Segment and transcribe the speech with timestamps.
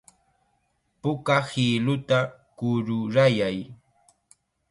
[1.01, 2.19] Puka hiluta
[2.57, 3.57] kururayay.